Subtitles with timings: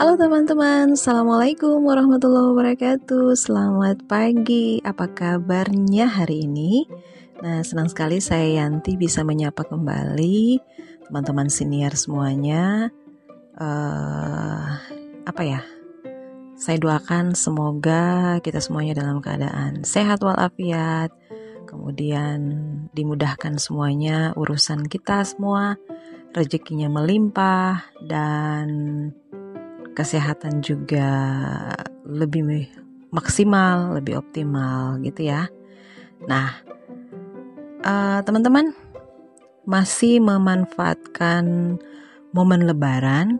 [0.00, 3.36] Halo teman-teman, Assalamualaikum warahmatullahi wabarakatuh.
[3.36, 6.88] Selamat pagi, apa kabarnya hari ini?
[7.44, 10.56] Nah, senang sekali saya Yanti bisa menyapa kembali
[11.04, 12.88] teman-teman senior semuanya.
[13.60, 14.80] Uh,
[15.28, 15.60] Apa ya,
[16.56, 21.12] saya doakan semoga kita semuanya dalam keadaan sehat walafiat.
[21.68, 22.40] Kemudian
[22.96, 25.76] dimudahkan semuanya urusan kita semua
[26.30, 28.66] Rezekinya melimpah dan
[30.00, 31.12] kesehatan juga
[32.08, 32.72] lebih
[33.12, 35.52] maksimal, lebih optimal gitu ya.
[36.24, 36.56] Nah,
[37.84, 38.72] uh, teman-teman
[39.68, 41.76] masih memanfaatkan
[42.32, 43.36] momen Lebaran.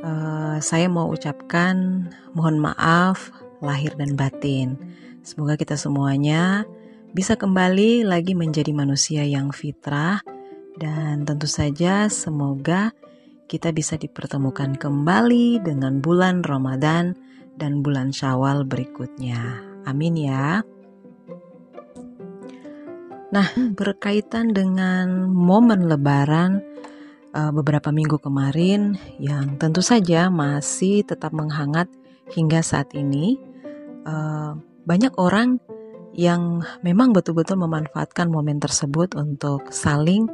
[0.00, 3.28] Uh, saya mau ucapkan mohon maaf
[3.60, 4.80] lahir dan batin.
[5.20, 6.64] Semoga kita semuanya
[7.12, 10.24] bisa kembali lagi menjadi manusia yang fitrah
[10.76, 12.92] dan tentu saja semoga
[13.46, 17.14] kita bisa dipertemukan kembali dengan bulan Ramadan
[17.54, 19.62] dan bulan Syawal berikutnya.
[19.86, 20.66] Amin ya.
[23.30, 26.62] Nah, berkaitan dengan momen Lebaran
[27.34, 31.86] eh, beberapa minggu kemarin yang tentu saja masih tetap menghangat
[32.34, 33.38] hingga saat ini,
[34.06, 34.52] eh,
[34.86, 35.62] banyak orang
[36.16, 40.26] yang memang betul-betul memanfaatkan momen tersebut untuk saling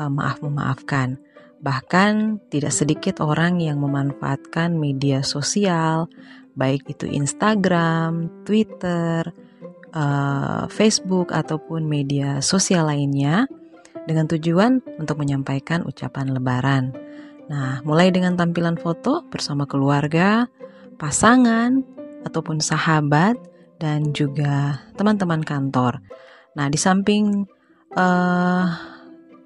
[0.00, 1.20] eh, maaf memaafkan
[1.58, 6.06] Bahkan tidak sedikit orang yang memanfaatkan media sosial,
[6.54, 9.26] baik itu Instagram, Twitter,
[9.94, 13.50] uh, Facebook ataupun media sosial lainnya
[14.06, 16.94] dengan tujuan untuk menyampaikan ucapan lebaran.
[17.48, 20.46] Nah, mulai dengan tampilan foto bersama keluarga,
[21.00, 21.80] pasangan,
[22.22, 23.36] ataupun sahabat,
[23.78, 26.02] dan juga teman-teman kantor.
[26.58, 27.46] Nah, di samping
[27.94, 28.66] uh,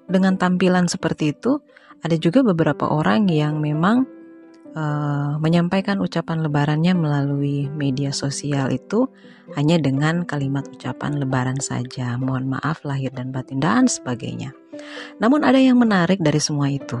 [0.09, 1.61] dengan tampilan seperti itu,
[2.03, 4.03] ada juga beberapa orang yang memang
[4.75, 9.07] uh, menyampaikan ucapan lebarannya melalui media sosial itu
[9.55, 12.19] hanya dengan kalimat ucapan lebaran saja.
[12.19, 14.51] Mohon maaf lahir dan batin dan sebagainya.
[15.23, 16.99] Namun ada yang menarik dari semua itu.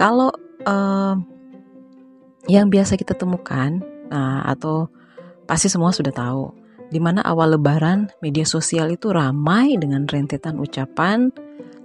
[0.00, 0.32] Kalau
[0.64, 1.14] uh,
[2.48, 4.88] yang biasa kita temukan nah, atau
[5.44, 6.56] pasti semua sudah tahu
[6.90, 11.30] di mana awal lebaran media sosial itu ramai dengan rentetan ucapan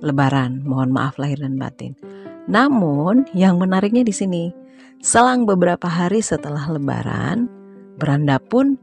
[0.04, 0.64] Lebaran.
[0.66, 1.96] Mohon maaf lahir dan batin.
[2.46, 4.44] Namun yang menariknya di sini,
[5.02, 7.50] selang beberapa hari setelah Lebaran,
[7.98, 8.78] beranda pun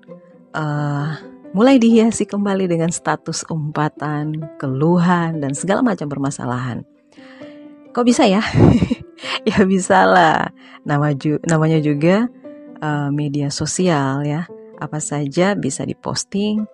[0.57, 1.15] uh,
[1.53, 6.83] mulai dihiasi kembali dengan status umpatan, keluhan, dan segala macam permasalahan.
[7.93, 8.41] Kok bisa ya?
[9.49, 10.49] ya bisa lah.
[10.83, 12.27] Nama ju namanya juga
[12.81, 14.49] uh, media sosial ya.
[14.81, 16.67] Apa saja bisa diposting,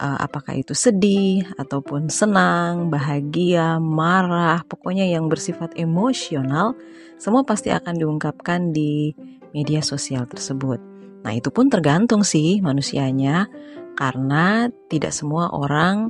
[0.00, 6.72] apakah itu sedih ataupun senang, bahagia, marah, pokoknya yang bersifat emosional,
[7.20, 9.12] semua pasti akan diungkapkan di
[9.52, 10.80] media sosial tersebut.
[11.20, 13.44] Nah, itu pun tergantung sih manusianya,
[13.92, 16.08] karena tidak semua orang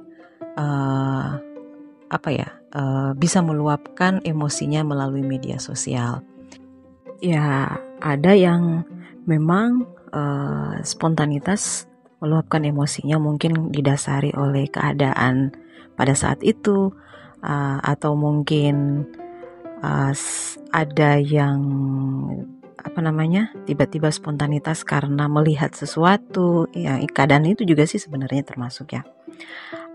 [0.55, 1.43] uh,
[2.07, 6.23] apa ya uh, bisa meluapkan emosinya melalui media sosial.
[7.19, 8.87] Ya, ada yang
[9.27, 9.83] memang
[10.15, 11.90] uh, spontanitas
[12.21, 15.57] meluapkan emosinya mungkin didasari oleh keadaan
[15.97, 16.93] pada saat itu
[17.41, 19.05] uh, atau mungkin
[19.81, 20.13] uh,
[20.71, 21.61] ada yang
[22.81, 29.05] apa namanya tiba-tiba spontanitas karena melihat sesuatu ya keadaan itu juga sih sebenarnya termasuk ya.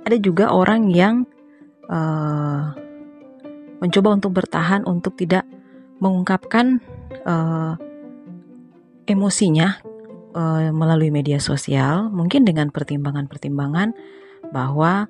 [0.06, 1.26] Ada juga orang yang
[1.90, 2.74] uh,
[3.82, 5.50] mencoba untuk bertahan untuk tidak
[5.98, 6.78] mengungkapkan
[7.26, 7.74] uh,
[9.10, 9.82] emosinya
[10.36, 13.96] uh, melalui media sosial, mungkin dengan pertimbangan-pertimbangan
[14.52, 15.08] bahwa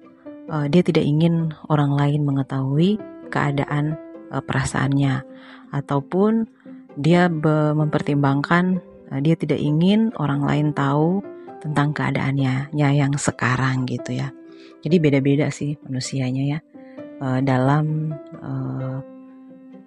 [0.47, 3.02] uh, dia tidak ingin orang lain mengetahui
[3.34, 3.97] keadaan
[4.30, 5.25] uh, perasaannya,
[5.74, 6.47] ataupun
[6.96, 7.28] dia
[7.75, 8.80] mempertimbangkan
[9.12, 11.19] uh, dia tidak ingin orang lain tahu
[11.59, 14.29] tentang keadaannya, ya yang sekarang gitu ya.
[14.85, 16.59] Jadi beda-beda sih manusianya ya
[17.17, 19.02] uh, dalam uh,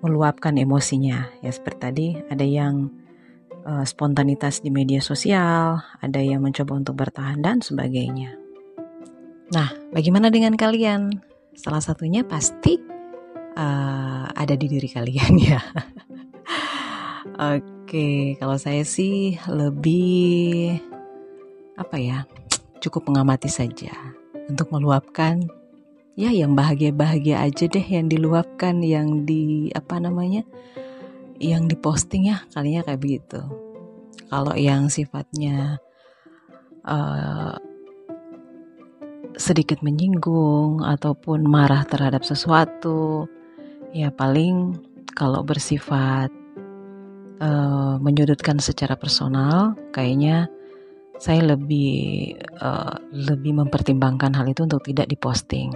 [0.03, 1.31] meluapkan emosinya.
[1.39, 2.91] Ya seperti tadi ada yang
[3.65, 8.37] uh, spontanitas di media sosial, ada yang mencoba untuk bertahan dan sebagainya.
[9.49, 11.09] Nah, bagaimana dengan kalian?
[11.57, 12.79] Salah satunya pasti
[13.57, 15.61] uh, ada di diri kalian ya.
[17.39, 20.77] Oke, kalau saya sih lebih
[21.79, 22.19] apa ya?
[22.79, 23.91] Cukup mengamati saja
[24.47, 25.43] untuk meluapkan
[26.15, 30.43] ya yang bahagia-bahagia aja deh yang diluapkan yang di apa namanya?
[31.39, 33.41] Yang diposting ya kalinya kayak begitu
[34.29, 35.79] kalau yang sifatnya
[36.85, 37.57] uh,
[39.39, 43.31] sedikit menyinggung ataupun marah terhadap sesuatu
[43.95, 44.77] ya paling
[45.19, 46.31] kalau bersifat
[47.43, 50.47] uh, menyudutkan secara personal, kayaknya
[51.19, 55.75] saya lebih uh, lebih mempertimbangkan hal itu untuk tidak diposting.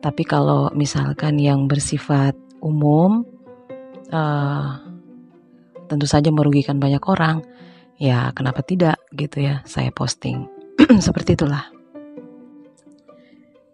[0.00, 2.32] Tapi kalau misalkan yang bersifat
[2.64, 3.28] umum,
[4.08, 4.80] uh,
[5.90, 7.42] tentu saja merugikan banyak orang,
[7.98, 10.46] ya kenapa tidak gitu ya saya posting.
[11.06, 11.66] Seperti itulah.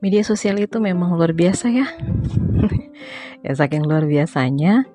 [0.00, 1.86] Media sosial itu memang luar biasa ya.
[3.44, 4.88] ya saking luar biasanya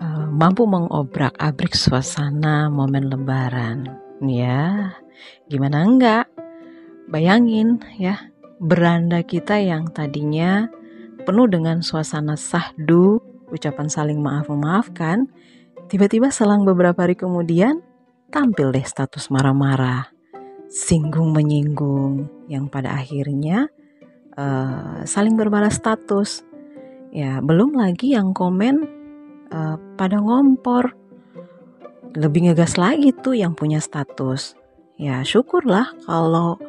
[0.00, 3.88] uh, mampu mengobrak-abrik suasana momen lebaran.
[4.20, 4.92] Ya,
[5.48, 6.28] gimana enggak?
[7.08, 8.30] Bayangin ya,
[8.60, 10.68] beranda kita yang tadinya
[11.24, 15.28] penuh dengan suasana sahdu, ucapan saling maaf-memaafkan,
[15.90, 17.82] tiba-tiba selang beberapa hari kemudian
[18.30, 20.06] tampil deh status marah-marah,
[20.70, 23.66] singgung menyinggung, yang pada akhirnya
[24.38, 26.46] uh, saling berbalas status.
[27.10, 28.86] Ya, belum lagi yang komen
[29.50, 30.94] uh, pada ngompor.
[32.14, 34.54] Lebih ngegas lagi tuh yang punya status.
[34.94, 36.62] Ya, syukurlah kalau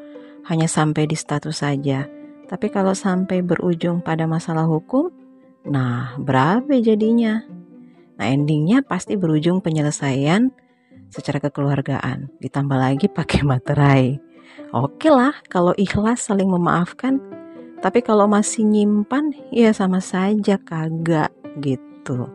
[0.50, 2.10] hanya sampai di status saja.
[2.50, 5.14] Tapi kalau sampai berujung pada masalah hukum,
[5.70, 7.61] nah berapa jadinya?
[8.22, 10.54] Nah endingnya pasti berujung penyelesaian
[11.10, 12.30] secara kekeluargaan.
[12.38, 14.22] Ditambah lagi pakai materai.
[14.78, 17.18] Oke lah kalau ikhlas saling memaafkan
[17.82, 21.34] tapi kalau masih nyimpan, ya sama saja kagak
[21.66, 22.30] gitu.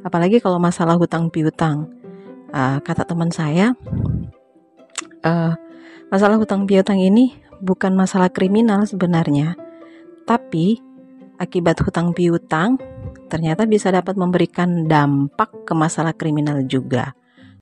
[0.00, 1.92] Apalagi kalau masalah hutang piutang.
[2.48, 3.76] Uh, kata teman saya,
[5.20, 5.52] uh,
[6.08, 9.52] masalah hutang piutang ini bukan masalah kriminal sebenarnya,
[10.24, 10.80] tapi
[11.36, 12.80] akibat hutang piutang
[13.26, 17.14] ternyata bisa dapat memberikan dampak ke masalah kriminal juga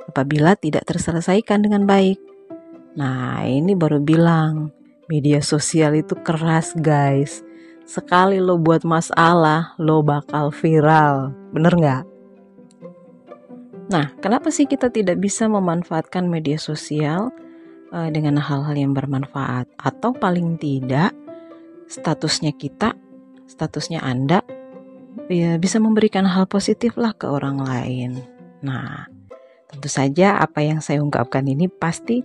[0.05, 2.21] apabila tidak terselesaikan dengan baik.
[2.95, 4.71] Nah, ini baru bilang
[5.05, 7.45] Media sosial itu keras guys.
[7.85, 11.37] Sekali lo buat masalah, lo bakal viral.
[11.53, 12.05] Bener nggak?
[13.93, 17.29] Nah, kenapa sih kita tidak bisa memanfaatkan media sosial
[17.93, 19.69] uh, dengan hal-hal yang bermanfaat?
[19.77, 21.13] Atau paling tidak,
[21.85, 22.97] statusnya kita,
[23.45, 24.41] statusnya Anda,
[25.29, 28.21] ya bisa memberikan hal positif lah ke orang lain.
[28.65, 29.09] Nah,
[29.69, 32.25] tentu saja apa yang saya ungkapkan ini pasti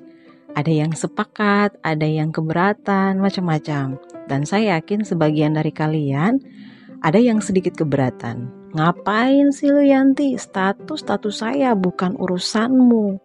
[0.58, 4.02] ada yang sepakat, ada yang keberatan, macam-macam.
[4.26, 6.42] Dan saya yakin sebagian dari kalian
[7.02, 8.50] ada yang sedikit keberatan.
[8.74, 10.38] Ngapain sih lu Yanti?
[10.38, 13.18] Status status saya bukan urusanmu.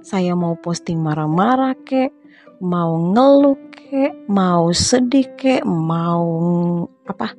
[0.00, 2.14] Saya mau posting marah-marah kek,
[2.62, 6.24] mau ngeluh kek, mau sedih kek, mau
[7.04, 7.34] apa?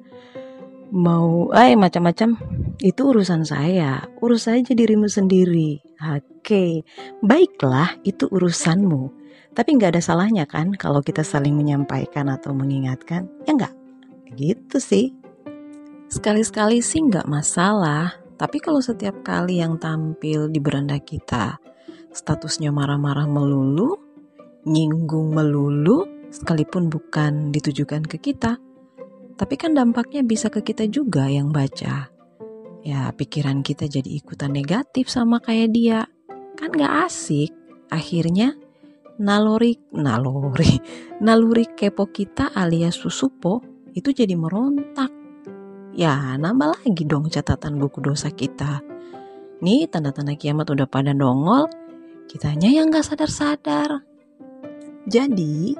[0.89, 2.33] Mau eh macam-macam.
[2.81, 4.09] Itu urusan saya.
[4.25, 5.77] Urus saja dirimu sendiri.
[6.01, 6.81] Oke,
[7.21, 9.13] baiklah itu urusanmu.
[9.53, 13.30] Tapi nggak ada salahnya kan kalau kita saling menyampaikan atau mengingatkan?
[13.45, 13.74] Ya nggak?
[14.33, 15.13] Gitu sih.
[16.09, 18.18] Sekali-sekali sih nggak masalah.
[18.39, 21.59] Tapi kalau setiap kali yang tampil di beranda kita,
[22.15, 24.00] statusnya marah-marah melulu,
[24.63, 28.57] nyinggung melulu, sekalipun bukan ditujukan ke kita,
[29.39, 32.12] tapi kan dampaknya bisa ke kita juga yang baca.
[32.83, 36.03] Ya, pikiran kita jadi ikutan negatif sama kayak dia.
[36.59, 37.56] Kan gak asik.
[37.88, 38.59] Akhirnya
[39.15, 40.83] naluri naluri
[41.25, 43.64] naluri kepo kita alias susupo
[43.95, 45.11] itu jadi merontak.
[45.95, 48.83] Ya, nambah lagi dong catatan buku dosa kita.
[49.59, 51.68] Nih, tanda-tanda kiamat udah pada nongol,
[52.31, 54.04] kitanya yang gak sadar-sadar.
[55.04, 55.75] Jadi,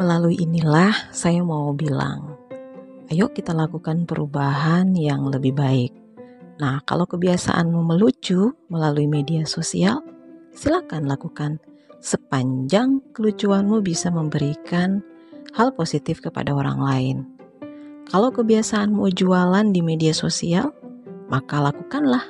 [0.00, 2.31] melalui inilah saya mau bilang,
[3.12, 5.92] ayo kita lakukan perubahan yang lebih baik.
[6.56, 10.00] Nah, kalau kebiasaanmu melucu melalui media sosial,
[10.56, 11.60] silakan lakukan
[12.00, 15.04] sepanjang kelucuanmu bisa memberikan
[15.52, 17.16] hal positif kepada orang lain.
[18.08, 20.72] Kalau kebiasaanmu jualan di media sosial,
[21.28, 22.24] maka lakukanlah.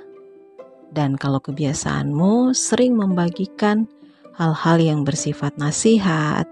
[0.91, 3.87] Dan kalau kebiasaanmu sering membagikan
[4.35, 6.51] hal-hal yang bersifat nasihat,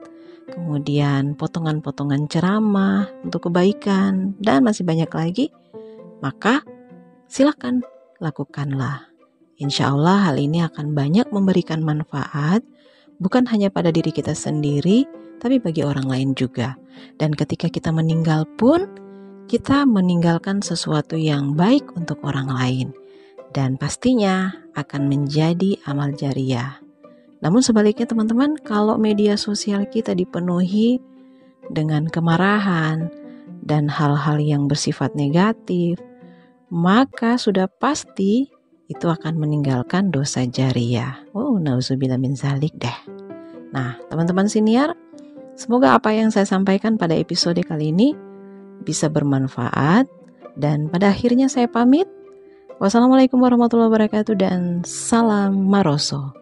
[0.51, 5.47] kemudian potongan-potongan ceramah untuk kebaikan, dan masih banyak lagi,
[6.21, 6.67] maka
[7.31, 7.87] silakan
[8.19, 9.09] lakukanlah.
[9.61, 12.65] Insya Allah hal ini akan banyak memberikan manfaat
[13.21, 15.05] bukan hanya pada diri kita sendiri,
[15.39, 16.75] tapi bagi orang lain juga.
[17.21, 18.89] Dan ketika kita meninggal pun,
[19.47, 22.89] kita meninggalkan sesuatu yang baik untuk orang lain,
[23.53, 26.81] dan pastinya akan menjadi amal jariah.
[27.41, 31.01] Namun sebaliknya teman-teman, kalau media sosial kita dipenuhi
[31.73, 33.09] dengan kemarahan
[33.65, 35.97] dan hal-hal yang bersifat negatif,
[36.69, 38.49] maka sudah pasti
[38.91, 41.23] itu akan meninggalkan dosa jariah.
[41.33, 42.99] Oh, nauzubillah min zalik deh.
[43.71, 44.99] Nah, teman-teman senior,
[45.55, 48.13] semoga apa yang saya sampaikan pada episode kali ini
[48.83, 50.11] bisa bermanfaat
[50.59, 52.11] dan pada akhirnya saya pamit.
[52.83, 56.40] Wassalamualaikum warahmatullahi wabarakatuh dan salam maroso.